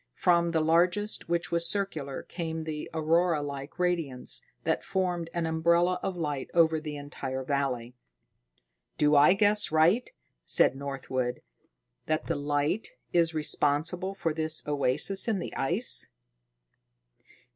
[0.15, 6.17] From the largest, which was circular, came the auroralike radiance that formed an umbrella of
[6.17, 7.93] light over the entire valley.
[8.97, 10.09] "Do I guess right,"
[10.43, 11.43] said Northwood,
[12.07, 16.07] "that the light is responsible for this oasis in the ice?"